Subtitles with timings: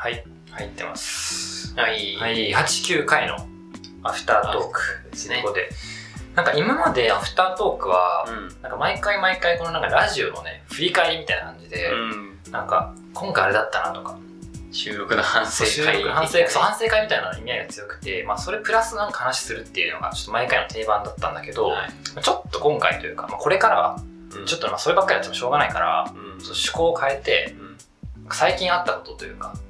[0.00, 1.74] はい、入ってます。
[1.76, 2.16] はい。
[2.16, 3.36] はい、8、9回の
[4.02, 4.80] アフタートーク
[5.10, 5.48] ですねこ。
[5.48, 5.68] とで、
[6.34, 8.62] なんか今までアフタートークは、うん。
[8.62, 12.38] なんか毎回毎回このなんかラジオのね、振り返りみたいな感じで、うん。
[12.50, 14.18] なんか今回あれだったなとか、
[14.72, 16.02] 収録の反省収会。
[16.02, 21.90] 録反省反省会みたいな意味合いが強くて、まあそれプラスなんか話するっていうのがちょっと毎回の定番だったんだけど、はい
[22.22, 24.02] ちょっと今回というか、まあ、これからは
[24.34, 26.20] うんちょっとまあそればっかりやってもしょうがないから、うん。
[26.40, 27.76] 趣向を変えて、うん。
[28.32, 29.52] 最近あったことというか、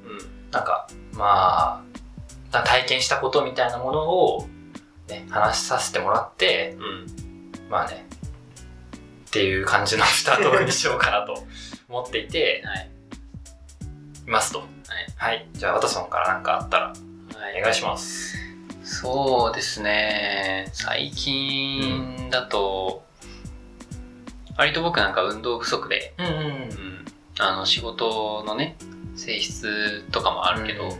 [0.51, 1.83] なんか、ま
[2.51, 4.47] あ、体験したことみたいなものを、
[5.07, 7.69] ね、話させてもらって、うん。
[7.69, 8.05] まあね、
[9.27, 11.43] っていう感じのアフタートにしようかなと
[11.87, 12.89] 思っていて、はい。
[14.27, 14.59] いますと。
[14.59, 14.67] はい。
[15.15, 15.47] はい。
[15.53, 18.37] じゃあ、ワトソンから何かあったら、はいお願いします。
[18.83, 20.69] そうですね。
[20.73, 23.03] 最近だと、
[24.57, 27.05] 割と僕なんか運動不足で、うんうんうん。
[27.39, 28.75] あの、仕事のね、
[29.21, 30.89] 性質とかもあるけど、うん。
[30.89, 30.97] ま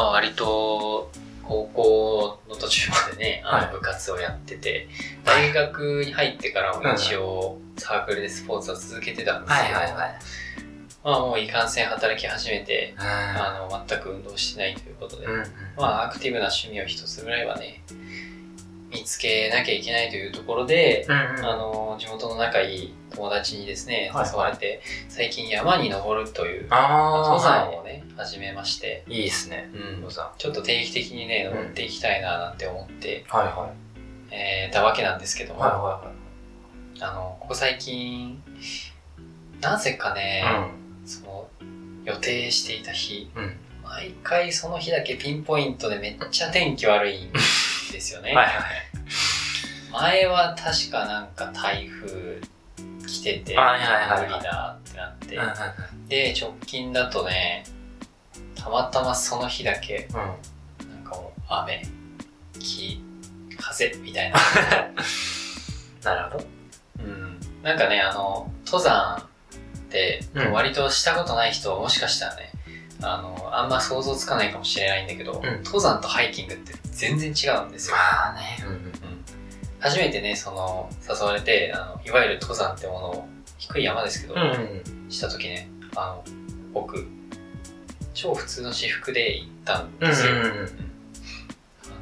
[0.00, 1.10] あ、割と
[1.44, 3.66] 高校の途中までねあはい。
[3.66, 4.88] の部活をやってて、
[5.24, 10.14] 大学に入ってからも一応サークルでスポーツを続けてたんですけど、はいはいはい。
[11.04, 13.06] まあもういかんせん働き始めて、うん。
[13.06, 15.44] あの全く運動してないということで、うんうん
[15.76, 17.82] まあアクティブな趣味を一つぐらいはね
[18.96, 29.70] 見つけなきゃいけないというところで、うんうんあの地元の仲いい友達にですねはい誘われて、最近山に登るという登山をね、始めまして、いいですね。
[29.72, 33.72] うん登山ちょっと定期的にね、登っていきたいななんて思って、はいは
[34.30, 35.56] えーたわけなんですけどい。
[35.56, 36.12] も、はいは
[37.00, 38.42] あの、ここ最近、
[39.60, 40.68] なぜかね、いは
[41.04, 41.08] い。
[41.08, 41.48] その、
[42.04, 43.44] 予定していた日、うん。
[43.44, 43.56] うん。
[43.84, 47.55] 毎回その日だけピンポイントでめっちゃ天気悪いんです
[47.94, 48.34] よね。
[48.34, 48.56] はいはい。
[49.92, 52.40] 前は確かなんか台風
[53.06, 57.64] 来てて、はいはいはいはい無理だってなって、うんうんで、直近だとね、
[58.54, 60.20] たまたまその日だけ、うん。
[60.20, 60.26] うん
[60.94, 61.82] なんかもう雨、
[62.58, 63.02] 木、
[63.58, 64.38] 風みたいな。
[66.04, 66.46] なるほど。
[67.00, 67.40] うん。
[67.62, 72.52] なんかね、あの、登山ってうん割としたことない人はもしかしたらね、
[73.02, 77.96] あの、あんま想像つかないかもしれないんだけど、うん登山とハイキングって全然違うんですよ。
[77.96, 78.58] まあね。
[78.64, 78.92] うんうん
[79.78, 85.10] 初めてね、その、誘われて、あの、いわゆる登山ってものを、低い山ですけど、うんうん。
[85.10, 86.24] した時ね、あの、
[86.72, 87.06] 僕、
[88.14, 90.32] 超普通の私服で行ったんうんですよ。
[90.32, 90.44] うんあ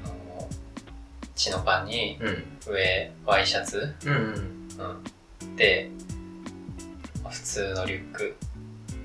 [0.09, 0.49] の、
[1.35, 2.45] チノパンに、うん。
[2.73, 4.69] 上、ワイシャツ、うんうん。
[5.43, 5.57] うん。
[5.57, 5.91] で、
[7.23, 8.37] まあ普通のリュック、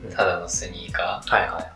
[0.06, 1.68] うんただのスニーカはいはー、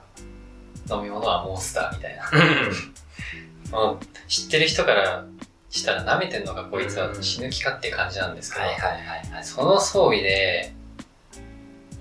[0.89, 2.23] 飲み物はモンスターみたいな。
[2.23, 3.71] い。
[3.71, 5.25] もう知ってる人から
[5.69, 9.01] したら舐めてんのかこいつはうん死ぬ気かって感じなんですけど、はいはいはい
[9.31, 9.43] はい。
[9.43, 10.73] その装備で、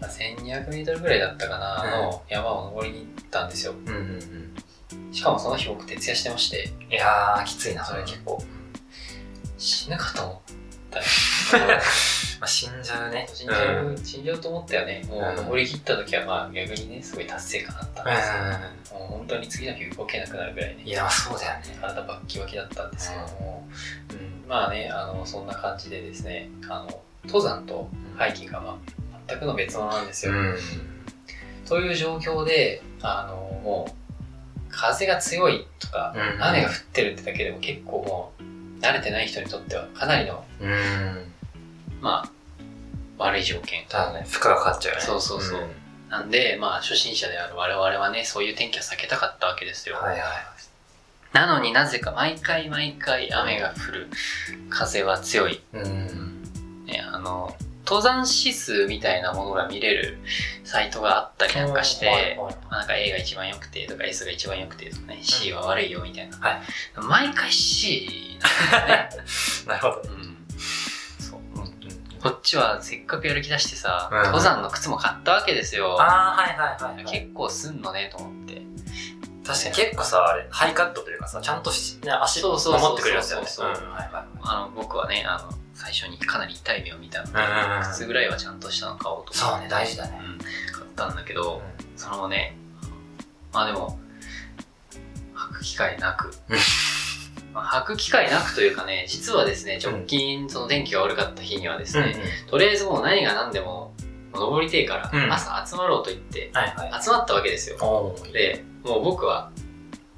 [0.00, 3.72] まあ、1200メートルぐらいだったかな、うんの山を登りに行ったんですよ。
[3.72, 5.12] うんうんうん。
[5.12, 8.42] しかもその日僕徹夜してまして、いやー、きついな、それ結構。
[9.59, 10.53] 死ぬかと思っ
[10.92, 11.04] たよ。
[12.41, 13.26] まあ、死んじゃうね。
[13.32, 15.03] 死んじゃう、死んじゃうと思ったよね。
[15.08, 18.98] もううん登り切った時はまあ逆にね、すごい達成感あったんですよ。
[18.98, 20.86] うもう本当に次の日動けなくなるぐらいねん。
[20.86, 20.91] い。
[20.91, 21.78] や、そうだよね。
[21.80, 23.69] 体バッキバキだったんですけども、
[24.10, 28.78] うん、まあね、あの、そんな感じでですね、あの、登山とハイキングは、ま
[29.14, 30.32] あ、全くの別物なんですよ。
[30.32, 30.56] ん。
[31.69, 34.03] という状況で、あの、もう、
[34.69, 38.42] 風が強いとか、うん雨が降ってるってだけでも結構もう、
[38.82, 41.32] 慣れてない人にとってはかなりの、うん。
[42.00, 42.31] まあ、
[43.16, 43.84] 悪い条件。
[43.88, 45.06] ただね、負荷がかかっちゃうよね。
[45.06, 45.70] そうそうそうん
[46.10, 49.97] なんで、まあ、初心者である我々はね、そういう天気は避けたかったわけですよ。
[49.97, 50.21] はいはい。
[51.32, 54.10] なのになぜか毎回毎回雨が降る、
[54.69, 55.62] 風は強い。
[55.72, 56.42] うん。
[56.84, 60.19] ね、あの、登山指数みたいなものが見れる
[60.65, 62.38] サイトがあったりなんかして、
[62.70, 66.38] なんか A が一番良くてとか S が一番良くてとかね、C は悪いよみたいな。
[66.38, 66.62] はい
[66.97, 68.38] 毎回 C
[68.72, 69.16] なんだよね。
[69.66, 70.03] なるほど。
[70.10, 70.47] うん
[71.19, 71.72] そううんうん
[72.22, 75.97] こっちはせっかくやる気出してさ、うん登山の靴も買ったわけですよ。
[76.00, 77.21] あー、はいはいはいはい。
[77.21, 78.62] 結構すんのねと思って。
[79.45, 83.48] 確かに結構さ、あれ、ハイカットというかさ、ちゃんとし、ね、足そうそうそうそう守ってくれるやつだよね。
[83.48, 85.53] そうそううんはいはいあの、僕はね、あの、
[85.83, 89.34] 最初にかなり痛い目を見たので、うんうんうん靴ぐらいはちゃんとしたの買おうと。
[89.34, 90.21] そうね、大事だね。
[90.23, 90.47] うん買
[90.83, 91.61] ったんだけど、
[91.97, 92.57] そのね、
[93.53, 93.99] まあでも、
[95.34, 96.59] 履く機会なくうん。
[97.53, 102.05] まあ履く機会なくというかね、実はですね、直近、その天気が悪かった日にはですうん。
[102.05, 103.93] ね、とりあえずもう何が何でも、
[104.33, 107.03] 登りてえかうんら、朝集まろうと言って、はいはい。
[107.03, 108.15] 集まったわけですよ。
[108.33, 109.51] で、もう僕は、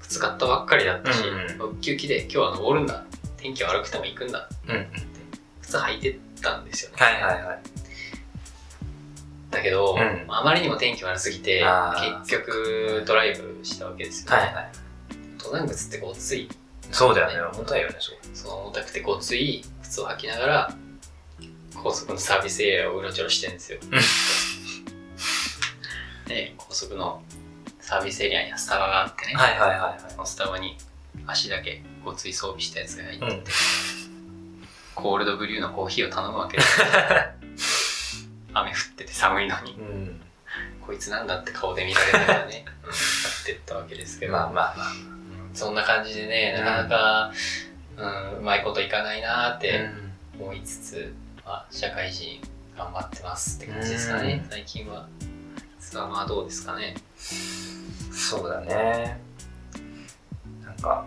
[0.01, 3.05] 靴買ったばっかりだったしうん、ウキウキで今日は登るんだ。
[3.39, 4.49] 天気悪くても行くんだ。
[4.69, 5.14] うんうん。
[5.65, 6.97] 靴履いてったんですよね。
[6.99, 7.59] はいはいはい。
[9.51, 14.69] だけど、うんあまりにも天気悪すぎてあー結局ドライブしたわけですよ、はいはい。
[15.39, 16.49] 登山靴ってごつい
[16.91, 17.59] そうだよね。
[17.59, 18.17] 重たいよね、そう。
[18.35, 20.75] その重たくてごつい靴を履きながら
[21.83, 23.79] 高速のサービスエリアをうろちょろしてるんですよ
[26.27, 27.23] で高速の
[27.81, 30.01] サービスエリアにはスタバがあってね、はいはいはいはい。
[30.11, 30.77] そのスタバに
[31.27, 33.45] 足だけごつい装備したやつが入ってて、うん
[34.95, 36.57] コールドブリューのコーヒーを頼むわけ。
[36.57, 36.87] ですよ
[38.55, 39.73] 雨降ってて寒いのに。
[39.73, 40.21] うん。
[40.81, 44.93] こいつなんだって顔で見られながらね、うん、買ってったわけですけど、まあまあまあ。
[45.49, 45.55] うん。
[45.55, 47.33] そんな感じでねなかなか、
[47.97, 48.07] う
[48.37, 49.89] んうまいこといかないなーって
[50.39, 51.15] 思いつつ、
[51.45, 52.41] まあ、社会人
[52.77, 54.51] 頑張ってますって感じですかね、うん。
[54.51, 55.09] 最近は。
[55.79, 56.95] ツアーはどうですかね。
[58.11, 59.21] そうだね。
[60.65, 61.07] なんか、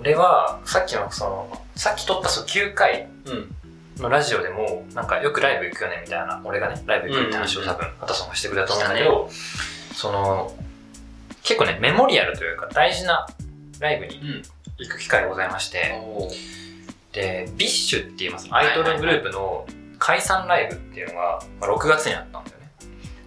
[0.00, 3.54] 俺は、さっきのその、さっき撮ったその9回うん。
[3.98, 9.30] のラジオでも、なんかよくライブ行くよねみたいな、俺がね、ライブ行くって話を多分、ハタソンがしてくれたと思うんだけど、
[9.94, 10.52] その、
[11.44, 13.26] 結構ね、メモリアルというか大事な
[13.78, 14.42] ライブにうん。
[14.78, 16.00] 行く機会がございまして、
[17.12, 19.66] で、 BiSHって言います、アイドルグループの
[20.00, 22.63] 解散ライブっていうのが、まあ、6月にあったんだよね。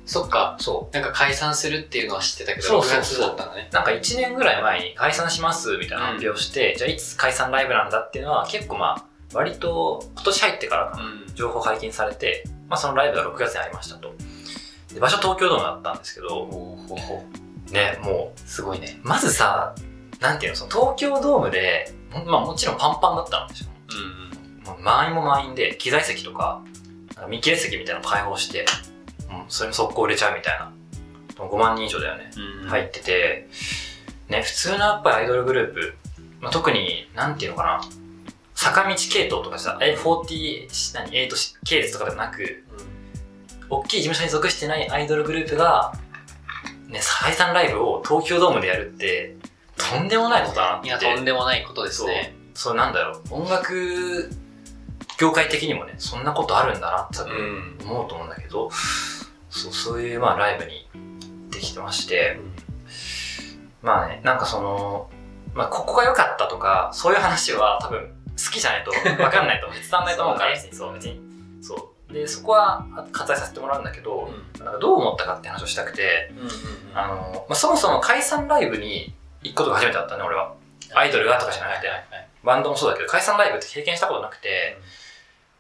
[0.08, 0.56] そっか。
[0.60, 0.96] そう。
[0.96, 3.70] なんか解散するっていうのは知ってたけどそうそう6月だったんだね。
[3.74, 11.36] なんか1年ぐらい前に解散しますみたいな発表をして、じゃあいつ解散ライブなんだっていうのは結構まあ、割と今年入ってからかな、ん。
[11.36, 14.14] 情報解禁されて、まあそのライブが6月にありましたと。
[14.94, 16.48] で場所東京ドームだったんですけど、
[17.72, 19.02] ね、もすごいね。
[19.04, 19.76] う、まずさ、
[20.22, 23.70] なんていうの、その東京ドームで、ほんまあもちろんパンパンだったんですよ。
[23.90, 24.28] うん
[24.68, 26.62] もう満員も満員で、機材席とか、
[27.16, 28.66] なんか見切れ席みたいなの開放して、
[29.30, 30.72] うん、それも速攻売れちゃうみたいな。
[31.38, 32.32] 5万人以上だよね。
[32.64, 32.70] うん。
[32.70, 33.48] 入ってて、
[34.30, 35.96] ね、普通のやっぱりアイドルグループ、
[36.42, 37.82] まあ、特に、なんていうのかな、
[38.56, 42.64] 坂道系統とかさ、え、40、何、8系列とかでもなく、
[43.70, 45.94] 大きい事務所に属してないアイドルグループが、
[46.88, 49.36] ね、解散ライブを東京ドームでやるって、
[49.78, 50.88] とんでもないことだなって。
[50.88, 52.36] いやとんでもないことですね。
[52.54, 52.76] そう。
[52.76, 54.30] なんだろう、音楽
[55.20, 58.70] 業界的にもね、そんなことあるんだなって思うと思うんだけど、
[59.58, 60.88] そうそういうまあライブに
[61.50, 62.40] できてまして、
[63.82, 65.10] まあね、なんかその、
[65.54, 69.80] まあここが良かったとか、そういう話は多分好きじゃないと分かんないと思う。
[69.82, 71.20] 伝わんないと思うから、別にそう、別に。
[71.62, 72.14] そう。
[72.14, 76.52] で、そこは割愛させてもらうんだけど、なんかどう思ったかって話をしたくて、うんうん
[76.94, 79.14] あの、まあ、そもそも解散ライブに
[79.44, 80.54] 行くことが初めてだったね、俺は。
[80.96, 81.88] アイドルがとかじゃなくて。
[81.88, 84.78] はいはいはいバンドもそうだけど、解散ライブって経験したことなくて、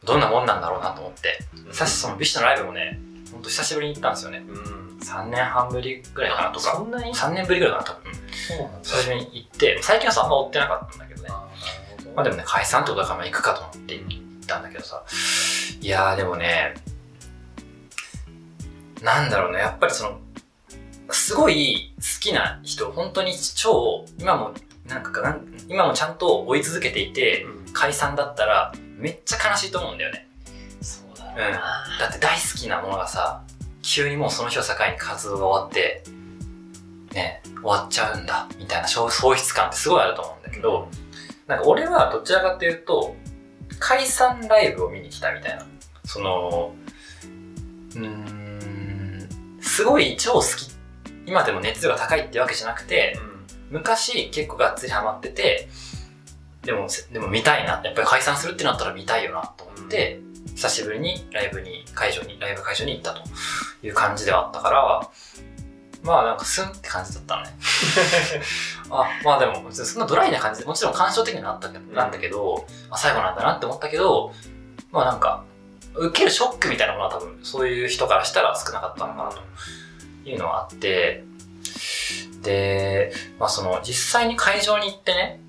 [0.05, 1.39] どんなもんなんだろうなと思って。
[1.73, 2.97] さしその BiSHのライブもね、
[3.31, 4.43] ほんと久しぶりに行ったんですよね。
[4.47, 6.75] うん3年半ぶりぐらいかなとか。
[6.75, 8.13] そんなに？3年ぶりぐらいかな、多分。
[8.47, 11.29] そうなんだ久しぶりに行って、最近はさ、あんま追ってなかったんだけどね。
[12.15, 15.03] まあでもね、解散ってことだからまあ行くかと思って行ったんだけどさ。
[15.79, 16.73] いやーでもね、
[19.03, 20.19] なんだろうね、やっぱりその、
[21.11, 24.53] すごい好きな人、本当に超、今も、
[24.87, 30.26] なんかなん、今もちゃんと追い続けていて、うん解散だったら、めっちゃ悲しいと思うんだよね。
[31.37, 31.59] そうんな
[31.99, 33.43] だって大好きなものがさ、
[33.83, 36.03] 急にもうその日を境に活動が終わって、
[37.13, 40.89] ね、終わっちゃうんだ、みたいな喪喪失感ってすごいあると思うんだけど、
[41.45, 43.15] なんか俺はどちらかというと、
[43.79, 45.65] 解散ライブを見に来たみたいな。
[46.05, 46.73] その、
[47.95, 49.29] うーん、
[49.61, 50.71] すごい超好き。
[51.27, 53.19] 今でも熱量が高いってわけじゃなくて、
[53.69, 55.69] 昔結構がっつりハマってて、
[56.63, 57.81] でも、でも見たいな。
[57.83, 60.19] やっぱり解散するってなったら見たいよなと思って、
[60.55, 63.21] 久しぶりにライブに、会場に、ライブ会場に行ったと
[63.83, 65.09] いう感じではあったから、
[66.03, 67.51] まあなんかスンって感じだったのね。
[68.89, 74.33] あ、まあでも、そんなドライな感じで、もちろん感傷的にはなったけど、うんなんだけど、あ、最後なんだなって思ったけど、
[74.91, 75.43] まあなんか、
[75.95, 79.41] 受けるショックみたいなものは多分、そういう人からしたら少なかったのかなと
[80.29, 81.23] いうのはあって、
[82.41, 85.41] で、まあその、実際に会場に行ってね、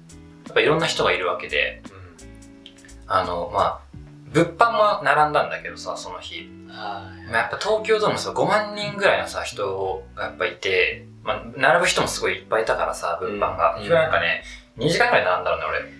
[0.46, 1.82] やっぱいろんな人がいるわけで、
[3.06, 3.80] あの、まあ、
[4.32, 6.48] 物販も並んだんだけどさ、その日。
[6.68, 13.76] はまあやっぱ東京ドームさ、5万人ぐらいのさ、人がやっぱいて、まあ、並ぶ人もすごいいっぱいいたからさ、物販が。
[13.76, 14.44] うん今なんかね、
[14.76, 15.80] 2時間ぐらい並んだろうね、俺。
[15.90, 15.98] い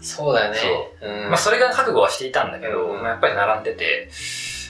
[0.00, 0.58] そうだよね
[1.02, 4.08] うんまあそれが覚悟はしていたんだけど、うんまあ、やっぱり並んでて、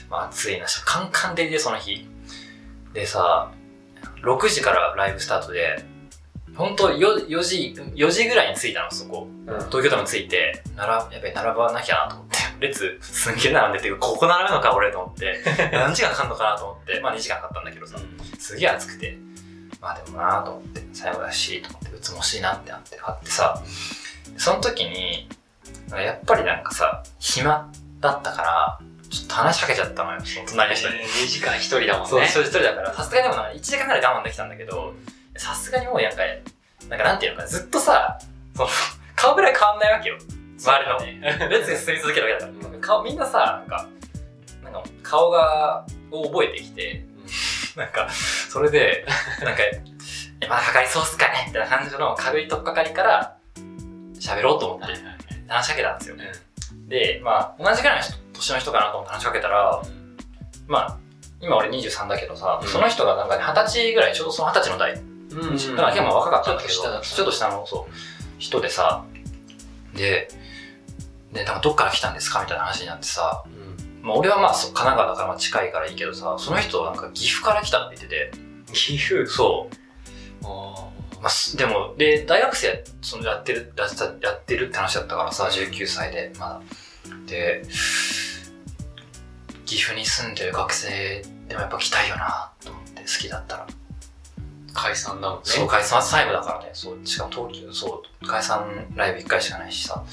[0.09, 2.07] まあ暑いな、カンカン照りでその日。
[2.93, 3.51] でさ、
[4.23, 5.83] 6時からライブスタートで、
[6.55, 9.27] ほんと 4, 4時、4時ぐらいに着いたの、そこ。
[9.45, 17.97] 東京ドーム着いて、なら、やっぱり並ばなきゃなと思って、列すんげえ並んでて、ここ並ぶのか俺と思って、 何時間かかんのかなと思って、まあ2時間かかったんだけどさ、
[18.37, 19.17] すげえ暑くて、
[19.81, 23.61] まあでもなと思って、最後だし、と思って、うつもしいなってなって買ってさ、
[24.37, 25.29] その時に、
[25.91, 30.99] やっぱりなんかさ、暇だったから、ちょっと話しかけちゃったのよ、その隣の人に。
[30.99, 32.27] 2時間1人だもんね。
[32.27, 34.93] そう、一人だから、さすがにでもなんか1時間ぐらい我慢できたんだけど、
[35.35, 36.17] さすがにもうなんか、
[36.89, 38.19] なんかなんていうのかな、ずっとさ、
[38.55, 38.69] その、
[39.15, 40.17] 顔ぐらい変わんないわけよ。
[40.59, 41.21] 周りの。
[41.21, 41.47] ね。
[41.49, 42.79] 列が進み続けるわけだから。
[42.79, 43.87] 顔、みんなさ、なんか、
[44.63, 47.05] なんか顔が、を覚えてきて、
[47.75, 49.05] なんか、それで、
[49.43, 49.63] なんか、
[50.41, 51.45] え、まだかかりそうっすかね？
[51.47, 53.35] みたいな感じの軽い取っかかりから、
[54.19, 54.93] 喋ろうと思って
[55.47, 56.15] 話しかけたんですよ。
[56.87, 59.81] で、まあ、同じぐらいの人年の人かなと思って話しかけたら、
[60.67, 60.97] まあ、
[61.41, 65.01] 今俺23だけどさ、うんその人がなんかね、20歳ぐらい、ちょうどその20歳の代、うん。
[65.01, 65.75] うん。
[65.75, 67.93] だから結構若かったんだけど、ちょっと下だったちょっと下の、そう、
[68.39, 69.03] 人でさ、
[69.93, 70.27] で、
[71.33, 74.01] で、なんかどっから来たんですかみたいな話になってさ、うん。
[74.01, 78.31] まあ俺はまあ神奈川だからまあ近いからいいけどさ、その人なんか岐阜から来たって言ってて、
[78.73, 79.25] 岐阜？
[79.27, 80.89] そう、あ
[81.21, 83.73] まあ、すでも、で、大学生そのやってる、
[84.21, 86.61] やってるって話だったからさ、19歳で、まだ。
[87.25, 87.63] で、
[89.65, 93.67] 岐阜に住んでる学生でもやっぱ来たいよなと思って、好きだったら。
[94.69, 95.41] ー解散だもんね。
[95.45, 100.03] そう、解散最後だからね、そう、しかも東京、そう、解散ライブ1回しかないしさ、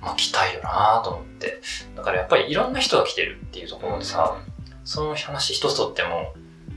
[0.00, 1.60] まあ来たいよなと思って。
[1.96, 4.36] だからやっぱりいろんな人が来てるっていうところでさ、
[4.84, 6.34] その話一つとっても、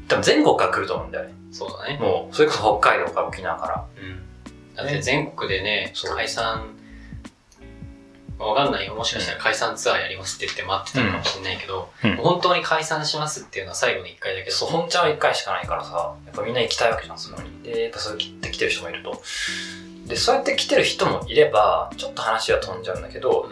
[0.07, 1.33] 多分全国から来ると思うんだよね。
[1.51, 1.97] そうだね。
[1.99, 3.85] もう、それこそ北海道から沖縄から。
[3.97, 4.75] うん。
[4.75, 6.75] だって全国でね、解散、
[8.39, 8.95] わかんないよ。
[8.95, 17.63] もしかしたら解散ツアーやりますって言って待ってたのかもしれないけど、うん本当に解散しますっていうのは最後の1回だけど、そう、本ちゃんは1回しかないからさ、やっぱみんな行きたいわけじゃん、そのに。
[17.63, 19.21] で、やっぱそうやって来てる人もいると。
[20.05, 23.49] で、そうやって来てる人もいれば、ちょっと話は飛んじゃうんだけど、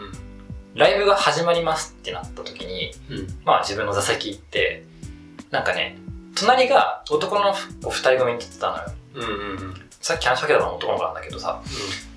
[0.74, 3.18] ライブが始まりますってなった時に、うん。
[3.18, 3.40] うん。
[3.44, 4.84] まあ自分の座席行って、
[5.50, 5.98] なんかね、
[6.34, 8.84] 隣が男の子二人組に来てたのよ。
[9.14, 9.90] うんうんうん。
[10.00, 11.62] さっき話しかけたのは男の子なんだけどさ、まあ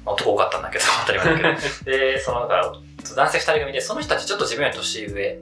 [0.05, 1.91] 男多かったんだけど、 当たり前だけど。
[1.91, 2.73] で、その、だから、
[3.15, 5.39] 男性二人組で、その人たちちょっと自分より年上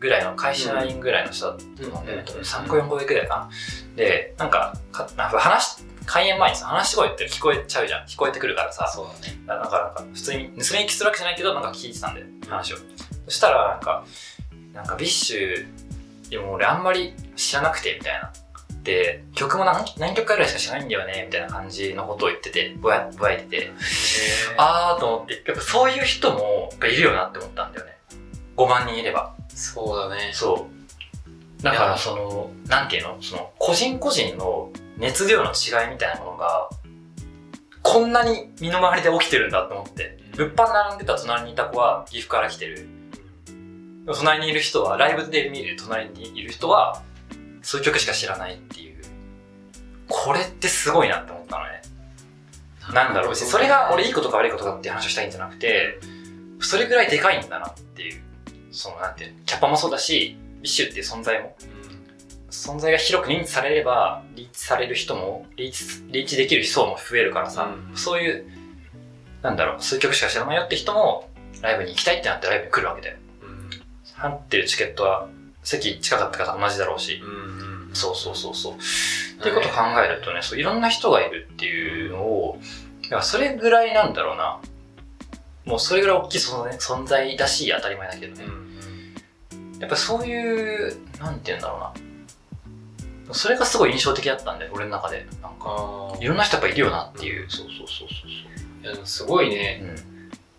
[0.00, 3.50] ぐらいの、会社員ぐらいの人だったので、うん3個4個上ぐらいかな。
[3.96, 8.06] で、なんか、かなんか話し、開演前にさ、話し声って聞こえちゃうじゃん。
[8.06, 9.38] 聞こえてくるからさ、そうだね。
[9.46, 12.76] だからなんか、普通に盗み聞きするわけじゃないけど、なんか聞いてたんだよ、話を。
[13.26, 14.04] そしたら、なんか、
[14.74, 15.66] なんか BiSH、
[16.30, 18.32] でも俺あんまり知らなくて、みたいな。
[18.84, 23.72] で、曲も何何曲かぐらいしか知らないんだよね、みたいな感じのことを言ってて、ぼや、ぼやいてて、
[24.58, 27.96] ああーと思って、やっぱそういう人もやっぱいるよなって思ったんだよね。
[28.56, 29.34] 5万人いれば。
[29.48, 30.30] そうだね。
[30.34, 30.68] そ
[31.60, 31.62] う。
[31.62, 33.16] だからその、なんていうの？
[33.22, 36.68] その、個人個人の熱量の違いみたいなものが、
[37.82, 40.18] こんなに身の回りで起きてるんだと思って。
[40.36, 42.86] 物販並んでた隣にいた子は岐阜から来てる。
[44.06, 47.02] 隣にいる人は、ライブで見る隣にいる人は、
[47.64, 49.02] そういう曲しか知らないっていう。
[50.08, 51.82] これってすごいなって思ったのね。
[52.92, 55.98] なんだろう、それが俺いいことか悪いことかって話をしたいんじゃなくて、
[56.60, 58.22] それぐらいでかいんだなっていう。
[58.70, 61.56] その、なんていうの、キャパもそうだし、 BiSHっていう存在も、
[62.50, 68.46] 存在が広く認知されれば、リーチされる人も、リーチ、リーチできる層も増えるからさ、うんそういう、
[69.42, 71.30] なんだろう、数曲しか知らないよって人も、
[71.62, 73.16] ライブに行きたいってなってライブに来るわけだよ。
[74.16, 75.28] 入ってるチケットは、
[75.64, 77.88] 席近かった方同じだろうし、うん。
[77.88, 77.94] うん。
[77.94, 78.74] そうそうそうそう。
[78.74, 78.76] っ
[79.42, 82.58] ていうことを考えるとね、そういろんな人がいるっていうのを、
[83.22, 84.60] それぐらいなんだろうな。
[85.64, 88.44] もうそれぐらい大きい存在存在だし、当たり前だけどね。
[89.80, 93.34] やっぱそういう、なんて言うんだろうな。
[93.34, 95.26] それがすごい印象的だったんだよ、俺の中で。
[95.42, 97.50] なんか、あいろんな人やっぱいるよなっていう。
[97.50, 98.96] そうそうそうそうあ。
[98.96, 99.82] いやすごいね。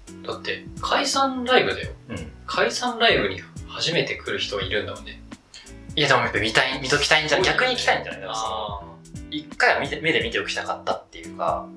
[0.07, 0.33] そう。
[0.33, 1.91] だって、解散ライブだよ。
[2.09, 2.17] うん。
[2.17, 2.31] うん。
[2.47, 3.41] 解散ライブに
[3.75, 5.21] 初めて来る人がいるんだもんね。
[5.95, 8.21] いやでもやっぱ見たい、見ときたいんじゃない逆に行きたいんじゃない？
[8.21, 8.81] だからそのあ
[9.31, 11.67] 一回は見て目で見ておきたかったっていうか、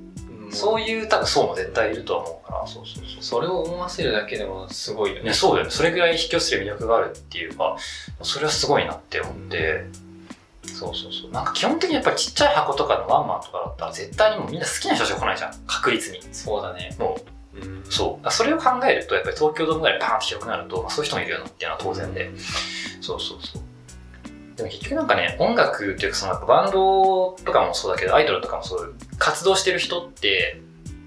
[0.51, 3.23] ーそういう多分層も絶対いるとは思うから、そうそうそう。
[3.23, 5.25] それを思わせるだけでもすごいよね。
[5.25, 5.71] ね、そうだよね。
[5.71, 7.77] それぐらい引き寄せる魅力があるっていうか、
[8.23, 9.85] それはすごいなって思って、
[10.65, 11.31] そうそうそう。
[11.31, 15.53] なんか基本的にやっぱりちっちゃい箱とかのワンマンとかだったら絶対にもうみんな好きな人しか来ないじゃん。
[15.67, 16.21] 確率に。
[16.33, 16.97] そうだね。
[16.99, 17.21] もうんう、
[17.91, 18.31] そう。
[18.31, 22.31] それを考えると、やっぱり東京ドームぐらいパーンって広くなると、まあ、そういう人もいるよなっていうのは当然で。
[23.01, 23.63] そうそうそう。
[24.57, 30.61] でも結局なんかね、音楽っていうかそのバンドとかもそうだけど、アイドルとかもそういう活動してる人って、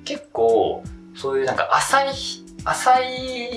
[0.05, 0.84] 結構、
[1.15, 2.13] そういうなんか浅い、
[2.63, 3.00] 浅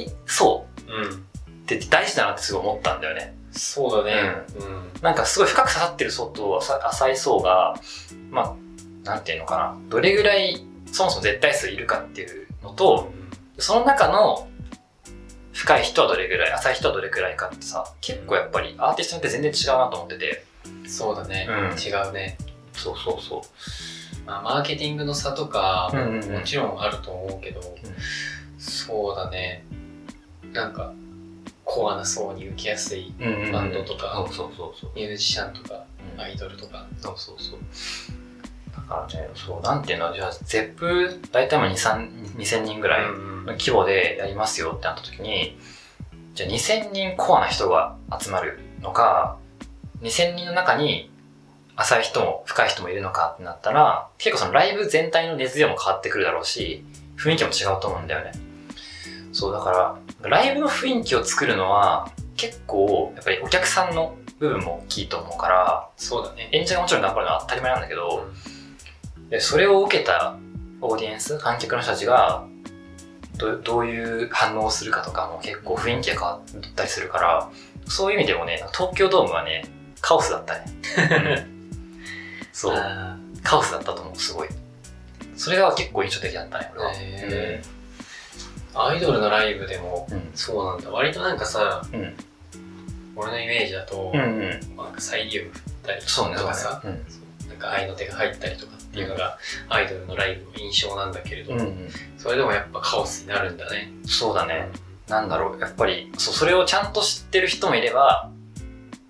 [0.03, 1.15] い層うん。
[1.15, 3.35] って大事だなってすごい思ったんだよね。
[3.53, 4.33] そうだね。
[4.61, 5.01] うん。
[5.01, 7.75] なんかすごい深く刺さってる層と浅浅い層が、
[8.31, 8.57] ま
[9.05, 13.13] あ、なんていうのかな、どれぐらいそもそも絶対数いるかっていうのと、
[13.59, 14.49] その中の
[15.53, 20.45] 深い人はどれぐらい、浅い人はどれぐらいかってさ、結構やっぱりアーティストによって全然違うなと思ってて、
[20.89, 21.47] そうだね。
[21.49, 22.37] うん違うね。
[22.73, 23.41] そうそうそう。
[24.27, 27.61] まあ、マーケティングの差とかももちろんあると思うけど、
[28.59, 29.65] そうだね。
[30.53, 30.93] なんか、
[31.65, 33.13] コアな層に受けやすい
[33.53, 34.27] バンドとか。
[34.95, 35.85] ミュージシャンとか
[36.17, 37.59] うんアイドルとかそうそうそう。
[38.89, 45.59] だからね、そう、なんていうの、じゃあ、ゼップ、大体も2、3 2000人ぐらいの規模でやりますよってなった時に、
[46.35, 49.39] じゃあ2000人コアな人が集まるのか、
[50.03, 51.11] 2000人の中に
[51.77, 56.85] 浅い人も深い人もいるのかってなったら、結構そのライブ全体の熱量も変わってくるだろうし、
[57.17, 58.33] 雰囲気も違うと思うんだよね。
[59.33, 66.49] そう、だから、ライブの雰囲気を作るのは、結構、やっぱりお客さんの部分も大きいと思うから、そうだね。
[66.53, 68.27] 演者がもちろん頑張るのは当たり前なんだけど、
[69.31, 70.37] でそれを受けた
[70.81, 72.47] オーディエンス観客の人たちが
[73.37, 77.51] どどういう反応をするかとかも結構雰囲気が変わったりするから
[77.87, 79.65] そういう意味でもね東京ドームはね
[80.05, 80.65] カオスだったね。
[81.47, 81.55] うん。
[82.53, 82.77] そう。
[82.77, 84.49] あカオスだったと思うすごい。
[85.35, 86.93] それが結構印象的だったね俺は。
[86.95, 88.79] へー。
[88.79, 90.31] アイドルのライブでもうん。
[90.35, 90.91] そうなんだ。
[90.91, 92.15] 割となんかさうん。
[93.17, 94.77] 俺のイメージだと、うんうん。
[94.77, 96.91] なんかサイリウム振ったりとかさ、うん。
[97.49, 101.89] なんか愛の手が入ったりとかっていうのがアイドルのライブの印象なんだけれど、うんうん。
[102.17, 103.93] それでもやっぱカオスになるんだね。
[104.07, 104.69] そうだね。
[105.09, 105.61] なんだろう。
[105.61, 108.31] やっぱりそうそれをちゃんと知ってる人もいれば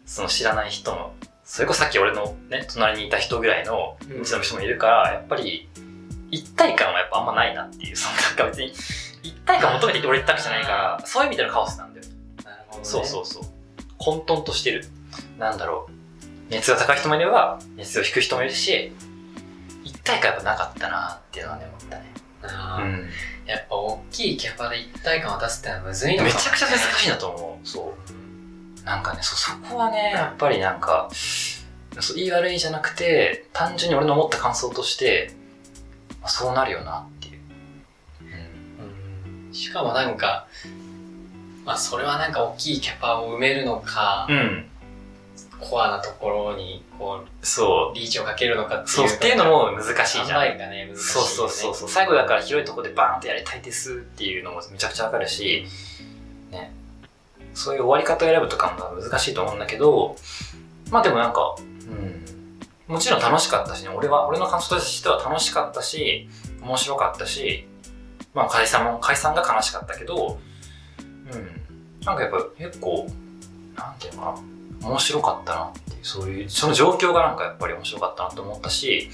[0.07, 1.15] その知らない人も
[1.45, 4.23] それこそさっき俺のね隣にいた人ぐらいのうん。
[4.23, 5.69] 認知の人もいるからやっぱり
[6.31, 8.73] 一体感はやっぱあんまないなっていうそのなんか別に
[9.23, 10.69] 一体感求めて俺言ったわけじゃないか
[11.01, 12.07] らそういう意味でのカオスなんだよ、
[12.45, 12.85] なるほどね。
[12.85, 13.43] そうそうそう。
[13.99, 14.85] 混沌としてる。
[15.39, 15.95] なんだろう。
[16.51, 19.04] 熱が高い人もいれば熱が低い人もいるし一
[20.05, 22.15] 体感やっぱなかったなっていうのはね思ったね。
[22.43, 22.47] う
[22.87, 23.09] ん。
[23.47, 27.67] やっぱ大きいキャパで一体感を出すってのはむずいのかもめちゃくちゃ難しいなと思う。
[27.67, 27.95] そ
[28.83, 28.85] う。
[28.85, 31.09] なんかねそそこはねやっぱりなんか
[32.01, 35.33] そう言い悪いじゃなくて単純に俺の思った感想として、
[36.21, 37.41] まあ、そうなるよなっていう、
[39.47, 39.55] うん。
[39.55, 40.47] しかもなんか、
[41.65, 44.67] まあそれはなんか大きいキャパを埋めるのか、うん、
[45.61, 47.95] コアなところにこそう。
[47.95, 50.59] リーチをかけるのかっていうそうっていうのも難しいじゃん。
[50.59, 51.89] がね難しいよね、そうそうそうそう。
[51.89, 55.67] 最後だから広いところでバーンとやりたいですっていうのもめちゃくちゃわかるし、
[56.51, 56.73] ね、
[57.55, 60.17] そういう終わり方を選ぶとかも難しいと思うんだけど
[60.91, 63.91] まあでもなんか、うん、もちろん楽しかったしね。
[63.91, 66.29] 俺は俺の感想としては楽しかったし
[66.63, 67.67] 面白かったし
[68.35, 70.39] まあ解散も解散が悲しかったけど
[71.33, 71.65] うん。
[72.05, 73.07] なんかやっぱ結構
[73.75, 74.54] なんていうのかな
[74.85, 79.11] 面白かったなっていうそういうその状況がなんかやっぱり面白かったなと思ったし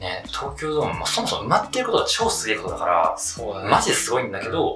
[0.00, 3.70] ね、東京ドーム、まあ、そもそも埋まってることが超すげえことだから、そうだね。
[3.70, 4.74] マジですごいんだけど、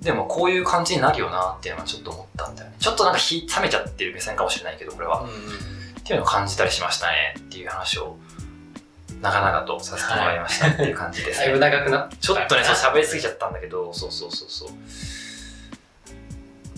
[0.00, 2.76] でもこういう感じになるよなっていうのはちょっと思ったんだよね。
[2.80, 5.20] ちょっとなんか火冷めちゃってる目線かもしれないけど、これは。
[5.20, 8.16] うんっていうのを感じたりしましたねっていう話を、
[9.20, 11.44] 長々とさせてもらいましたっていう感じですね。
[11.44, 14.68] だいぶ長くなっちょっとね、喋りすぎちゃったんだけど、そうそうそうそう。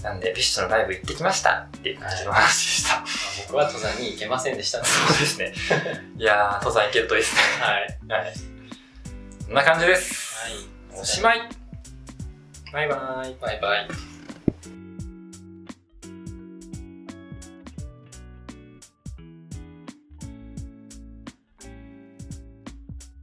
[0.03, 3.05] なんで、 BiSHのライブ行ってきましたっていう感じの話でした。
[3.49, 4.83] 僕は登山に行けませんでした。
[4.85, 5.53] そうですね。
[6.17, 7.43] いやー、登山行けるといいですね。
[7.61, 8.25] はい。
[8.25, 8.35] はい。
[9.47, 10.35] こんな感じです。
[10.45, 10.49] は
[10.97, 11.01] い。
[11.01, 11.49] おしまい。
[12.73, 13.37] バイバイ。
[13.41, 14.10] バイバイ。